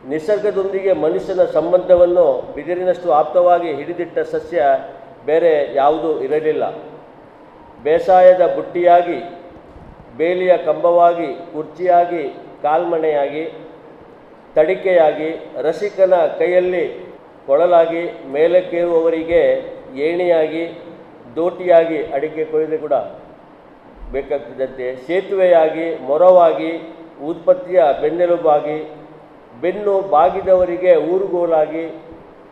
ನಿಸರ್ಗದೊಂದಿಗೆ 0.09 0.93
ಮನುಷ್ಯನ 0.93 1.45
ಸಂಬಂಧವನ್ನು 1.45 2.53
ಬಿದಿರಿನಷ್ಟು 2.55 3.13
ಆಪ್ತವಾಗಿ 3.13 3.75
ಹಿಡಿದಿಟ್ಟ 3.75 4.19
ಸಸ್ಯ 4.19 4.63
ಬೇರೆ 5.27 5.75
ಯಾವುದೂ 5.75 6.21
ಇರಲಿಲ್ಲ. 6.21 6.65
ಬೇಸಾಯದ 7.83 8.55
ಬುಟ್ಟಿಯಾಗಿ, 8.57 9.19
ಬೇಲಿಯ 10.17 10.57
ಕಂಬವಾಗಿ, 10.57 11.27
ಕುರ್ಚಿಯಾಗಿ, 11.53 12.29
ಕಾಲ್ಮಣೆಯಾಗಿ, 12.63 13.45
ತಡಿಕೆಯಾಗಿ, 14.55 15.31
ರಸಿಕನ 15.63 16.15
ಕೈಯಲ್ಲಿ 16.39 16.85
ಕೊಳಲಾಗಿ, 17.47 18.03
ಮೇಲಕ್ಕೇರುವವರಿಗೆ 18.33 19.43
ಏಣಿಯಾಗಿ, 19.97 20.65
ದೋಟಿಯಾಗಿ 21.37 22.03
ಅಡಿಕೆ 22.05 22.45
ಕೊಯ್ದು 22.45 22.79
ಕೂಡ 22.79 22.93
ಬೇಕಾಗ್ತದಂತೆ 24.13 24.97
ಸೇತುವೆಯಾಗಿ, 24.97 26.07
ಮೊರವಾಗಿ, 26.07 26.73
ಉತ್ಪತ್ತಿಯ 27.29 27.83
ಬೆನ್ನೆಲುಬಾಗಿ 28.01 29.02
ಬೆನ್ನು 29.63 29.95
ಬಾಗಿದವರಿಗೆ 30.15 30.93
ಊರುಗೋಲಾಗಿ, 31.13 31.85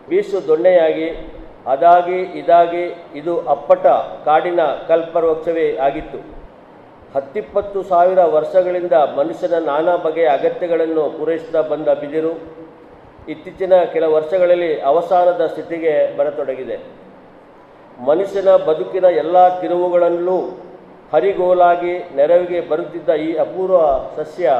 ಬೀಸು 0.09 0.39
ದೊಣ್ಣೆಯಾಗಿ, 0.49 1.09
ಅದಾಗಿ, 1.73 2.19
ಇದಾಗಿ, 2.41 2.85
ಇದು 3.21 3.33
ಅಪ್ಪಟ 3.55 3.87
ಕಾಡಿನ 4.27 4.61
ಕಲ್ಪವೃಕ್ಷವೇ 4.89 5.67
ಆಗಿತ್ತು. 5.87 6.21
ಹತ್ತಿಪ್ಪತ್ತು 7.15 7.79
ಸಾವಿರ 7.91 8.21
ವರ್ಷಗಳಿಂದ 8.37 8.97
ಮನುಷ್ಯನ 9.19 9.57
ನಾನಾ 9.71 9.95
ಬಗೆಯ 10.05 10.29
ಅಗತ್ಯಗಳನ್ನು 10.39 11.05
ಪೂರೈಸುತ್ತಾ 11.19 11.63
ಬಂದ 11.73 11.89
ಬಿದಿರು, 12.03 12.33
ಇತ್ತೀಚಿನ 13.33 13.73
ಕೆಲ 13.93 14.05
ವರ್ಷಗಳಲ್ಲಿ 14.17 14.71
ಅವಸಾನದ 14.91 15.43
ಸ್ಥಿತಿಗೆ 15.53 15.95
ಬರತೊಡಗಿದೆ. 16.19 16.77
ಮನುಷ್ಯನ 18.09 18.51
ಬದುಕಿನ 18.69 19.07
ಎಲ್ಲ 19.23 19.37
ತಿರುವುಗಳಲ್ಲೂ 19.61 20.39
ಹರಿಗೋಲಾಗಿ 21.13 21.95
ನೆರವಿಗೆ 22.19 22.61
ಬರುತ್ತಿದ್ದ 22.71 23.11
ಈ 23.27 23.31
ಅಪೂರ್ವ 23.45 23.81
ಸಸ್ಯ 24.19 24.53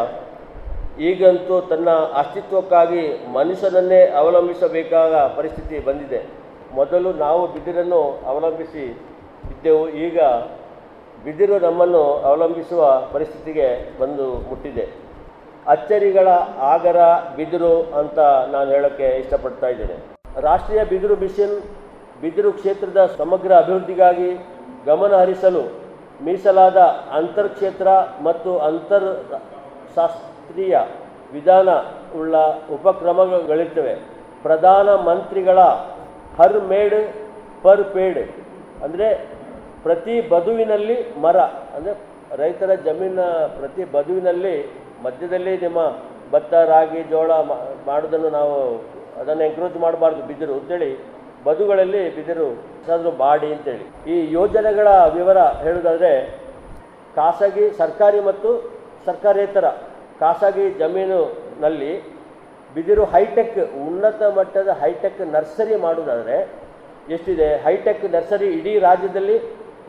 ಈಗಂತೂ 1.09 1.57
ತನ್ನ 1.71 1.91
ಅಸ್ತಿತ್ವಕ್ಕಾಗಿ 2.21 3.03
ಮನುಷ್ಯನನ್ನೇ 3.37 4.01
ಅವಲಂಬಿಸಬೇಕಾದ 4.21 5.15
ಪರಿಸ್ಥಿತಿ 5.37 5.77
ಬಂದಿದೆ. 5.89 6.21
ಮೊದಲು 6.79 7.11
ನಾವು 7.25 7.43
ಬಿದಿರನ್ನು 7.55 8.01
ಅವಲಂಬಿಸಿ 8.31 8.85
ಇದ್ದೆವು, 9.53 9.85
ಈಗ 10.07 10.19
ಬಿದಿರು 11.25 11.57
ನಮ್ಮನ್ನು 11.67 12.03
ಅವಲಂಬಿಸುವ 12.29 12.83
ಪರಿಸ್ಥಿತಿಗೆ 13.15 13.69
ಬಂದು 14.01 14.27
ಮುಟ್ಟಿದೆ. 14.49 14.87
ಅಚ್ಚರಿಗಳ 15.73 16.29
ಆಗರ 16.75 17.01
ಬಿದಿರು 17.39 17.75
ಅಂತ 18.01 18.19
ನಾನು 18.55 18.69
ಹೇಳೋಕ್ಕೆ 18.75 19.09
ಇಷ್ಟಪಡ್ತಾ 19.23 19.69
ಇದ್ದೇನೆ. 19.75 19.97
ರಾಷ್ಟ್ರೀಯ 20.49 20.83
ಬಿದಿರು 20.93 21.17
ಮಿಷನ್, 21.25 21.57
ಬಿದಿರು 22.23 22.51
ಕ್ಷೇತ್ರದ 22.59 23.03
ಸಮಗ್ರ 23.21 23.51
ಅಭಿವೃದ್ಧಿಗಾಗಿ 23.63 24.31
ಗಮನ 24.89 25.13
ಹರಿಸಲು 25.23 25.63
ಮೀಸಲಾದ 26.27 26.81
ಅಂತರ್ಕ್ಷೇತ್ರ 27.19 27.89
ಮತ್ತು 28.27 28.51
ಅಂತರ್ 28.69 29.09
ಶಾಸ್ತ್ರೀಯ 30.51 30.77
ವಿಧಾನ 31.35 31.69
ಉಳ್ಳ 32.19 32.37
ಉಪಕ್ರಮಗಳಿರ್ತವೆ. 32.75 33.93
ಪ್ರಧಾನ 34.45 34.89
ಮಂತ್ರಿಗಳ 35.09 35.59
ಹರ್ 36.39 36.57
ಮೇಡ್ 36.71 36.97
ಪರ್ 37.65 37.83
ಪೇಡ್, 37.93 38.19
ಅಂದರೆ 38.85 39.09
ಪ್ರತಿ 39.85 40.15
ಬದುವಿನಲ್ಲಿ 40.33 40.97
ಮರ, 41.25 41.37
ಅಂದರೆ 41.77 41.93
ರೈತರ 42.41 42.75
ಜಮೀನ 42.87 43.21
ಪ್ರತಿ 43.59 43.85
ಬದುವಿನಲ್ಲಿ 43.95 44.55
ಮಧ್ಯದಲ್ಲಿ 45.05 45.53
ನಿಮ್ಮ 45.65 45.81
ಭತ್ತ, 46.33 46.53
ರಾಗಿ, 46.73 47.03
ಜೋಳ 47.13 47.31
ಮಾಡೋದನ್ನು 47.89 48.33
ನಾವು 48.39 48.57
ಅದನ್ನು 49.21 49.45
ಎಂಕರೇಜ್ 49.49 49.79
ಮಾಡಬಾರ್ದು, 49.85 50.25
ಬಿದಿರು 50.31 50.57
ಅಂತೇಳಿ 50.61 50.91
ಬದುಗಳಲ್ಲಿ 51.47 52.03
ಬಿದಿರು 52.17 52.49
ಏನಾದರೂ 52.83 53.13
ಮಾಡಿ 53.25 53.51
ಅಂತೇಳಿ. 53.59 53.87
ಈ 54.15 54.17
ಯೋಜನೆಗಳ 54.39 54.89
ವಿವರ 55.19 55.39
ಹೇಳೋದಾದರೆ 55.67 56.13
ಖಾಸಗಿ, 57.19 57.67
ಸರ್ಕಾರಿ 57.83 58.23
ಮತ್ತು 58.31 58.51
ಸರ್ಕಾರೇತರ 59.07 59.67
ಖಾಸಗಿ 60.21 60.65
ಜಮೀನಿನಲ್ಲಿ 60.81 61.93
ಬಿದಿರು 62.75 63.05
ಹೈಟೆಕ್, 63.13 63.61
ಉನ್ನತ 63.85 64.23
ಮಟ್ಟದ 64.37 64.71
ಹೈಟೆಕ್ 64.83 65.23
ನರ್ಸರಿ 65.35 65.77
ಮಾಡೋದಾದರೆ 65.85 66.37
ಎಷ್ಟಿದೆ? 67.15 67.49
ಹೈಟೆಕ್ 67.65 68.05
ನರ್ಸರಿ 68.17 68.49
ಇಡೀ 68.59 68.73
ರಾಜ್ಯದಲ್ಲಿ 68.89 69.37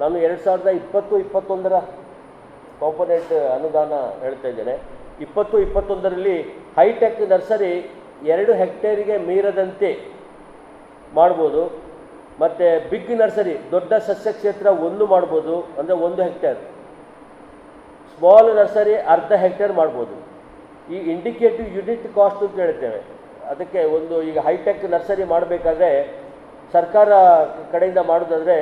ನಾನು 0.02 0.16
ಎರಡು 0.26 0.42
ಸಾವಿರದ 0.46 0.70
ಇಪ್ಪತ್ತು, 0.82 1.14
ಇಪ್ಪತ್ತೊಂದರ 1.26 1.74
ಕಾಂಪೊನೆಂಟ್ 2.82 3.34
ಅನುದಾನ 3.56 3.94
ಹೇಳ್ತಾ 4.24 4.48
ಇದ್ದೇನೆ. 4.54 4.76
ಇಪ್ಪತ್ತು, 5.26 5.56
ಇಪ್ಪತ್ತೊಂದರಲ್ಲಿ 5.66 6.38
ಹೈಟೆಕ್ 6.80 7.22
ನರ್ಸರಿ 7.34 7.72
ಎರಡು 8.34 8.54
ಹೆಕ್ಟೇರಿಗೆ 8.62 9.16
ಮೀರದಂತೆ 9.28 9.92
ಮಾಡ್ಬೋದು. 11.20 11.64
ಮತ್ತು 12.42 12.68
ಬಿಗ್ 12.92 13.14
ನರ್ಸರಿ, 13.22 13.56
ದೊಡ್ಡ 13.72 13.94
ಸಸ್ಯ 14.10 14.32
ಕ್ಷೇತ್ರ 14.40 14.68
ಒಂದು 14.88 15.06
ಮಾಡ್ಬೋದು, 15.14 15.56
ಅಂದರೆ 15.80 15.96
ಒಂದು 16.08 16.22
ಹೆಕ್ಟೇರ್. 16.28 16.60
ಸ್ಮಾಲ್ 18.22 18.50
ನರ್ಸರಿ 18.58 18.92
ಅರ್ಧ 19.13 19.32
ಹೆಕ್ಟೇರ್ 19.44 19.72
ಮಾಡ್ಬೋದು. 19.78 20.16
ಈ 20.94 20.98
ಇಂಡಿಕೇಟಿವ್ 21.13 21.70
ಯೂನಿಟ್ 21.78 22.04
ಕಾಸ್ಟ್ 22.18 22.42
ಅಂತ 22.48 22.58
ಹೇಳ್ತೇವೆ. 22.63 23.00
ಅದಕ್ಕೆ 23.51 23.82
ಒಂದು 23.98 24.16
ಈಗ 24.30 24.40
ಹೈಟೆಕ್ 24.48 24.84
ನರ್ಸರಿ 24.94 25.24
ಮಾಡಬೇಕಾದ್ರೆ 25.32 25.90
ಸರ್ಕಾರ 26.75 27.10
ಕಡೆಯಿಂದ 27.72 28.01
ಮಾಡೋದಾದರೆ 28.10 28.58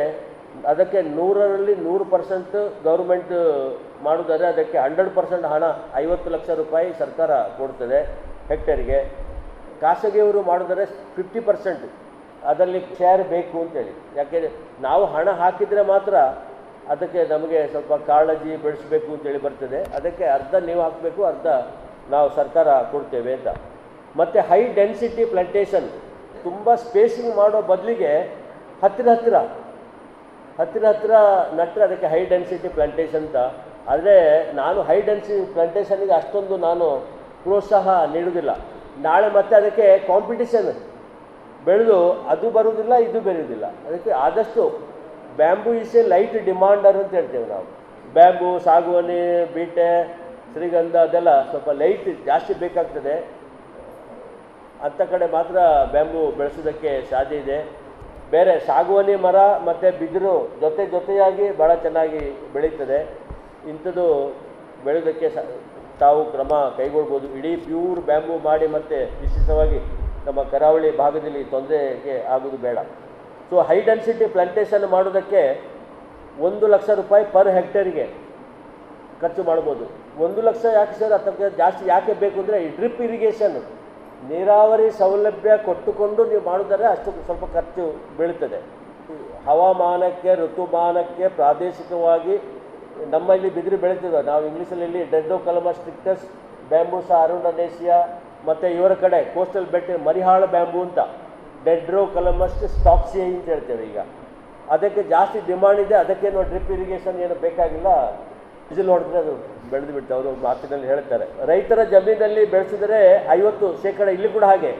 ಅದಕ್ಕೆ 0.72 1.00
ನೂರರಲ್ಲಿ 1.18 1.74
ನೂರು 1.88 2.06
ಪರ್ಸೆಂಟ್ 2.14 2.56
ಗೌರ್ಮೆಂಟ್ 2.88 3.34
ಮಾಡೋದಾದರೆ 4.08 4.48
ಅದಕ್ಕೆ 4.54 4.78
ಹಂಡ್ರೆಡ್ 4.86 5.12
ಪರ್ಸೆಂಟ್ 5.18 5.48
ಹಣ 5.54 5.66
ಐವತ್ತು 6.04 6.32
ಲಕ್ಷ 6.36 6.50
ರೂಪಾಯಿ 6.62 6.90
ಸರ್ಕಾರ 7.02 7.32
ಕೊಡ್ತದೆ 7.60 8.00
ಹೆಕ್ಟೇರಿಗೆ 8.52 9.00
ಖಾಸಗಿಯವರು 9.84 10.44
ಮಾಡಿದರೆ 10.52 10.86
ಫಿಫ್ಟಿ 11.18 11.42
ಪರ್ಸೆಂಟ್ 11.50 11.86
ಅದರಲ್ಲಿ 12.52 12.82
ಶೇರ್ 13.00 13.24
ಬೇಕು 13.36 13.58
ಅಂತೇಳಿ 13.66 13.94
ಯಾಕೆಂದರೆ 14.20 14.52
ನಾವು 14.88 15.06
ಹಣ 15.16 15.30
ಹಾಕಿದರೆ 15.42 15.84
ಮಾತ್ರ 15.94 16.16
ಅದಕ್ಕೆ 16.94 17.22
ನಮಗೆ 17.34 17.60
ಸ್ವಲ್ಪ 17.74 17.94
ಕಾಳಜಿ 18.10 18.52
ಬೆಳೆಸಬೇಕು 18.66 19.10
ಅಂತೇಳಿ 19.16 19.40
ಬರ್ತದೆ. 19.46 19.80
ಅದಕ್ಕೆ 19.98 20.26
ಅರ್ಧ 20.38 20.54
ನೀವು 20.68 20.82
ಹಾಕಬೇಕು, 20.86 21.22
ಅರ್ಧ 21.32 21.48
ನಾವು 22.14 22.28
ಸರ್ಕಾರ 22.40 22.68
ಕೊಡ್ತೇವೆ 22.94 23.32
ಅಂತ. 23.38 23.50
ಮತ್ತು 24.20 24.40
ಹೈ 24.50 24.62
ಡೆನ್ಸಿಟಿ 24.80 25.24
ಪ್ಲಾಂಟೇಷನ್ 25.34 25.88
ತುಂಬ 26.46 26.76
ಸ್ಪೇಸಿಂಗ್ 26.86 27.32
ಮಾಡೋ 27.40 27.60
ಬದಲಿಗೆ 27.72 28.12
ಹತ್ತಿರ 28.84 29.08
ಹತ್ತಿರ 29.16 29.38
ಹತ್ತಿರ 30.60 30.84
ಹತ್ತಿರ 30.92 31.16
ನಟ್ಟರೆ 31.58 31.84
ಅದಕ್ಕೆ 31.88 32.08
ಹೈ 32.14 32.22
ಡೆನ್ಸಿಟಿ 32.32 32.70
ಪ್ಲಾಂಟೇಷನ್ 32.78 33.24
ಅಂತ. 33.28 33.40
ಆದರೆ 33.92 34.16
ನಾನು 34.62 34.80
ಹೈ 34.90 34.98
ಡೆನ್ಸಿಟಿ 35.10 35.46
ಪ್ಲಾಂಟೇಷನ್ಗೆ 35.56 36.14
ಅಷ್ಟೊಂದು 36.22 36.56
ನಾನು 36.68 36.86
ಪ್ರೋತ್ಸಾಹ 37.44 37.88
ನೀಡುವುದಿಲ್ಲ. 38.14 38.52
ನಾಳೆ 39.08 39.28
ಮತ್ತೆ 39.38 39.54
ಅದಕ್ಕೆ 39.62 39.86
ಕಾಂಪಿಟಿಷನ್ 40.12 40.70
ಬೆಳೆದು 41.68 41.98
ಅದು 42.32 42.48
ಬರುವುದಿಲ್ಲ, 42.58 42.94
ಇದು 43.08 43.20
ಬೆಳೆಯುವುದಿಲ್ಲ. 43.28 43.66
ಅದಕ್ಕೆ 43.88 44.12
ಆದಷ್ಟು 44.26 44.64
bamboo 45.38 45.74
is 45.74 45.96
a 45.96 46.02
light 46.14 46.38
demander 46.46 46.98
ಅಂತ 47.02 47.14
ಹೇಳ್ತೇವೆ 47.14 47.48
ನಾವು. 47.54 47.66
ಬ್ಯಾಂಬೂ 48.14 48.60
ಸಾಗುವಾನಿ 48.60 49.20
ಬೀಟೆ, 49.54 49.90
ಶ್ರೀಗಂಧ 50.54 50.96
ಅದೆಲ್ಲ 50.96 51.32
ಸ್ವಲ್ಪ 51.50 51.70
ಲೈಟ್ 51.82 52.26
ಜಾಸ್ತಿ 52.26 52.54
ಬೇಕಾಗ್ತದೆ. 52.54 53.16
ಅಂಥ 54.86 55.02
ಕಡೆ 55.12 55.32
ಮಾತ್ರ 55.32 55.58
ಬ್ಯಾಂಬೂ 55.92 56.32
ಬೆಳೆಸೋದಕ್ಕೆ 56.40 56.92
ಸಾಧ್ಯ 57.10 57.36
ಇದೆ. 57.36 57.60
ಬೇರೆ 58.32 58.60
ಸಾಗುವಾನಿ 58.60 59.16
ಮರ 59.16 59.38
ಮತ್ತು 59.68 60.00
ಬಿದಿರು 60.00 60.34
ಜೊತೆ 60.62 60.86
ಜೊತೆಯಾಗಿ 60.86 61.58
ಭಾಳ 61.58 61.72
ಚೆನ್ನಾಗಿ 61.86 62.22
ಬೆಳೀತದೆ. 62.54 63.00
ಇಂಥದ್ದು 63.70 64.06
ಬೆಳೆಯೋದಕ್ಕೆ 64.86 65.30
ಸ, 65.30 65.38
ತಾವು 66.00 66.20
ಕ್ರಮ 66.34 66.54
ಕೈಗೊಳ್ಬೋದು. 66.78 67.28
ಇಡೀ 67.38 67.56
ಪ್ಯೂರ್ 67.56 68.00
ಬ್ಯಾಂಬು 68.10 68.36
ಮಾಡಿ 68.50 68.68
ಮತ್ತು 68.68 68.98
ವಿಶೇಷವಾಗಿ 69.22 69.80
ನಮ್ಮ 70.26 70.44
ಕರಾವಳಿ 70.44 70.98
ಭಾಗದಲ್ಲಿ 70.98 71.44
ತೊಂದರೆಗೆ 71.44 72.16
ಆಗೋದು 72.34 72.58
ಬೇಡ. 72.58 72.78
ಸೊ 73.50 73.56
ಹೈ 73.70 73.78
ಡೆನ್ಸಿಟಿ 73.90 74.26
ಪ್ಲಾಂಟೇಷನ್ 74.36 74.86
ಮಾಡೋದಕ್ಕೆ 74.96 75.42
ಒಂದು 76.48 76.66
ಲಕ್ಷ 76.74 76.90
ರೂಪಾಯಿ 77.02 77.24
ಪರ್ 77.36 77.50
ಹೆಕ್ಟೇರಿಗೆ 77.58 78.06
ಖರ್ಚು 79.22 79.42
ಮಾಡ್ಬೋದು. 79.50 79.86
ಒಂದು 80.26 80.40
ಲಕ್ಷ 80.48 80.64
ಯಾಕೆ 80.80 80.96
ಸರ್? 81.00 81.14
ಅದಕ್ಕೆ 81.20 81.48
ಜಾಸ್ತಿ 81.62 81.84
ಯಾಕೆ 81.94 82.14
ಬೇಕು 82.24 82.38
ಅಂದರೆ 82.44 82.58
ಈ 82.66 82.68
ಡ್ರಿಪ್ 82.78 83.02
ಇರಿಗೇಷನ್ 83.08 83.58
ನೀರಾವರಿ 84.30 84.88
ಸೌಲಭ್ಯ 85.02 85.52
ಕೊಟ್ಟುಕೊಂಡು 85.66 86.22
ನೀವು 86.32 86.44
ಮಾಡಿದರೆ 86.52 86.86
ಅಷ್ಟು 86.94 87.10
ಸ್ವಲ್ಪ 87.28 87.46
ಖರ್ಚು 87.56 87.84
ಬೀಳ್ತದೆ. 88.18 88.60
ಹವಾಮಾನಕ್ಕೆ, 89.48 90.32
ಋತುಮಾನಕ್ಕೆ 90.42 91.26
ಪ್ರಾದೇಶಿಕವಾಗಿ 91.40 92.36
ನಮ್ಮಲ್ಲಿ 93.14 93.50
ಬಿದಿರು 93.56 93.78
ಬೆಳೀತದೆ. 93.84 94.20
ನಾವು 94.30 94.44
ಇಂಗ್ಲೀಷಲ್ಲಿ 94.50 95.02
ಡೆಡ್ಡೋ 95.14 95.38
ಕಲಮ 95.48 95.72
ಸ್ಟ್ರಿಕ್ಟಸ್ 95.78 96.26
ಬ್ಯಾಂಬೂಸ 96.72 97.10
ಅರುಂಡನೇಸಿಯಾ 97.26 97.98
ಮತ್ತು 98.48 98.68
ಇವರ 98.78 98.94
ಕಡೆ 99.04 99.20
ಕೋಸ್ಟಲ್ 99.36 99.68
ಬೆಟ್ 99.74 99.92
ಮರಿಹಾಳ 100.08 100.42
ಬ್ಯಾಂಬೂ 100.56 100.80
ಅಂತ. 100.88 101.00
ಡೆಡ್ರೋ 101.66 102.02
ಕಲಮಸ್ಟ್ 102.16 102.64
ಸ್ಟಾಕ್ಸಿ 102.78 103.20
ಅಂತ 103.28 103.46
ಹೇಳ್ತೇವೆ 103.54 103.84
ಈಗ. 103.90 104.00
ಅದಕ್ಕೆ 104.76 105.02
ಜಾಸ್ತಿ 105.14 105.40
ಡಿಮಾಂಡ್ 105.52 105.80
ಇದೆ 105.86 105.96
ಅದಕ್ಕೇನು 106.04 106.42
ಡ್ರಿಪ್ 106.52 106.72
ಇರಿಗೇಷನ್ 106.76 107.18
ಏನು 107.26 107.36
ಬೇಕಾಗಿಲ್ಲ. 107.46 107.90
ಬಿಸಿಲು 108.68 108.88
ನೋಡಿದ್ರೆ 108.92 109.18
ಅದು 109.24 109.34
ಬೆಳೆದು 109.72 109.94
ಬಿಡ್ತಾರೆ 109.98 110.16
ಅವರು 110.18 110.42
ಮಾತಿನಲ್ಲಿ 110.48 110.88
ಹೇಳ್ತಾರೆ. 110.94 111.26
ರೈತರ 111.52 111.80
ಜಮೀನಲ್ಲಿ 111.94 112.44
ಬೆಳೆಸಿದರೆ 112.54 113.00
ಐವತ್ತು 113.38 113.68
ಶೇಕಡ 113.84 114.08
ಇಲ್ಲಿ 114.18 114.30
ಕೂಡ 114.36 114.46
ಹಾಗೆ. 114.52 114.72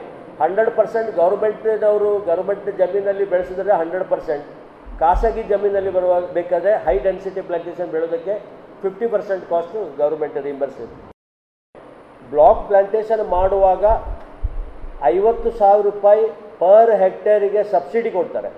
ಹಂಡ್ರೆಡ್ 0.42 0.70
ಪರ್ಸೆಂಟ್ 0.78 1.10
ಗೌರ್ಮೆಂಟ್ನವರು 1.20 2.10
ಗೌರ್ಮೆಂಟ್ 2.28 2.68
ಜಮೀನಲ್ಲಿ 2.80 3.24
ಬೆಳೆಸಿದರೆ 3.32 3.72
ಹಂಡ್ರೆಡ್ 3.80 4.06
ಪರ್ಸೆಂಟ್. 4.12 4.46
ಖಾಸಗಿ 5.00 5.42
ಜಮೀನಲ್ಲಿ 5.50 5.92
ಬರುವ 5.96 6.14
ಬೇಕಾದರೆ 6.38 6.72
ಹೈ 6.86 6.94
ಡೆನ್ಸಿಟಿ 7.06 7.42
ಪ್ಲಾಂಟೇಷನ್ 7.48 7.90
ಬೆಳೆಯೋದಕ್ಕೆ 7.94 8.34
fifty 8.82 9.06
percent 9.14 9.44
cost 9.52 9.80
government 10.00 10.36
reimburse 10.48 10.80
block 12.32 12.62
plantation 12.70 13.22
ಮಾಡುವಾಗ 13.36 13.84
ಐವತ್ತು 15.14 15.50
ಸಾವಿರ 15.60 15.84
ರೂಪಾಯಿ 15.90 16.24
ಪರ್ 16.60 16.92
ಹೆಕ್ಟೇರಿಗೆ 17.02 17.62
ಸಬ್ಸಿಡಿ 17.74 18.10
ಕೊಡ್ತಾರೆ. 18.10 18.50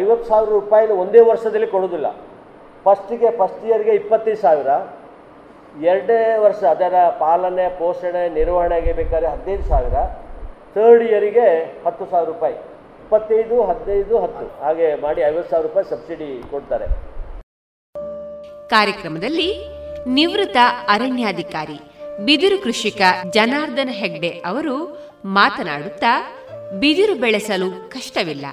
ಐವತ್ತು 0.00 0.26
ಸಾವಿರ 0.28 0.50
ರೂಪಾಯಿನ 0.58 0.92
ಒಂದೇ 1.02 1.20
ವರ್ಷದಲ್ಲಿ 1.30 1.66
ಕೊಡೋದಿಲ್ಲ 1.66 2.08
ಫಸ್ಟಿಗೆ 2.84 3.30
ಫಸ್ಟ್ 3.38 3.64
ಇಯರ್ಗೆ 3.68 3.92
ಇಪ್ಪತ್ತೈದು 4.00 4.40
ಸಾವಿರ. 4.46 4.70
ಎರಡೇ 5.90 6.18
ವರ್ಷ 6.44 6.62
ಅದರ 6.74 6.94
ಪಾಲನೆ, 7.20 7.66
ಪೋಷಣೆ, 7.78 8.22
ನಿರ್ವಹಣೆಗೆ 8.38 8.92
ಬೇಕಾದ್ರೆ 8.92 9.28
ಹದಿನೈದು 9.34 9.64
ಸಾವಿರ. 9.68 9.96
ತರ್ಡ್ 10.74 11.02
ಇಯರಿಗೆ 11.02 11.46
ಹತ್ತು 11.86 12.04
ಸಾವಿರ 12.10 12.28
ರೂಪಾಯಿ. 12.28 12.56
ಇಪ್ಪತ್ತೈದು, 13.02 13.56
ಹದಿನೈದು, 13.62 14.14
ಹತ್ತು. 14.24 14.46
ಹಾಗೆ 14.64 14.88
ಮಾಡಿ 15.04 15.20
ಐವತ್ತು 15.20 15.50
ಸಾವಿರ 15.50 15.66
ರೂಪಾಯಿ 15.68 15.86
ಸಬ್ಸಿಡಿ 15.90 16.28
ಕೊಡ್ತಾರೆ. 16.50 16.86
ಕಾರ್ಯಕ್ರಮದಲ್ಲಿ 18.74 19.48
ನಿವೃತ್ತ 20.18 20.56
ಅರಣ್ಯಾಧಿಕಾರಿ 20.88 21.78
ಬಿದಿರು 22.24 22.58
ಕೃಷಿಕ 22.62 23.02
ಜನಾರ್ದನ 23.30 23.90
ಹೆಗ್ಡೆ 23.92 24.30
ಅವರು 24.50 24.76
ಮಾತನಾಡುತ್ತಾ 25.24 26.12
ಬಿದಿರು 26.78 27.14
ಬೆಳೆಸಲು 27.14 27.70
ಕಷ್ಟವಿಲ್ಲ. 27.88 28.46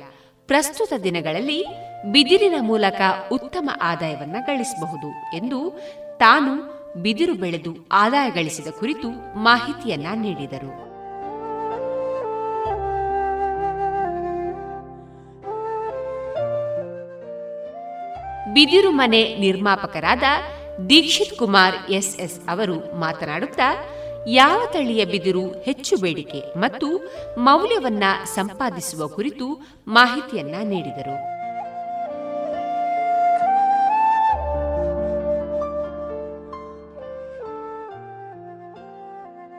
ಪ್ರಸ್ತುತ 0.47 0.93
ದಿನಗಳಲ್ಲಿ 1.03 1.65
ಬಿದಿರಿನ 2.11 2.53
ಮೂಲಕ 2.59 3.01
ಉತ್ತಮ 3.31 3.69
ಆದಾಯವನ್ನು 3.81 4.45
ಗಳಿಸಬಹುದು 4.45 5.37
ಎಂದು 5.37 5.79
ತಾನು 6.17 6.79
ಬಿದಿರು 7.01 7.33
ಬೆಳೆದು 7.33 7.87
ಆದಾಯ 7.91 8.29
ಗಳಿಸಿದ 8.29 8.67
ಕುರಿತು 8.67 9.37
ಮಾಹಿತಿಯನ್ನ 9.37 10.07
ನೀಡಿದರು. 10.15 10.89
ಬಿದಿರು 18.53 18.91
ಮನೆ 18.91 19.37
ನಿರ್ಮಾಪಕರಾದ 19.37 20.23
ದೀಕ್ಷಿತ್ 20.89 21.37
ಕುಮಾರ್ 21.37 21.91
ಎಸ್ಎಸ್ 21.91 22.49
ಅವರು 22.49 22.99
ಮಾತನಾಡುತ್ತಾ 22.99 23.85
ಯಾವ 24.27 24.65
ತಳಿಯ 24.73 25.05
ಬಿದಿರು 25.05 25.61
ಹೆಚ್ಚು 25.61 25.97
ಬೇಡಿಕೆ 25.97 26.59
ಮತ್ತು 26.59 26.97
ಮೌಲ್ಯವನ್ನ 27.37 28.03
ಸಂಪಾದಿಸುವ 28.25 29.07
ಕುರಿತು 29.07 29.77
ಮಾಹಿತಿಯನ್ನ 29.87 30.55
ನೀಡಿದರು. 30.63 31.39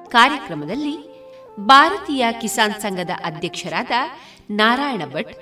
ಕಾರ್ಯಕ್ರಮದಲ್ಲಿ 0.08 1.10
ಭಾರತೀಯ 1.60 2.26
ಕಿಸಾನ್ 2.40 2.80
ಸಂಘದ 2.80 3.10
ಅಧ್ಯಕ್ಷರಾದ 3.24 3.90
ನಾರಾಯಣ 4.50 5.02
ಭಟ್, 5.12 5.34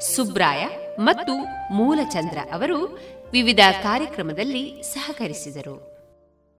ಸುಬ್ರಾಯ 0.00 0.66
ಮತ್ತು 0.98 1.32
ಮೂಲಚಂದ್ರ 1.74 2.38
ಅವರು 2.52 2.98
ವಿವಿಧ 3.32 3.60
ಕಾರ್ಯಕ್ರಮದಲ್ಲಿ 3.82 4.82
ಸಹಕರಿಸಿದರು. 4.82 5.87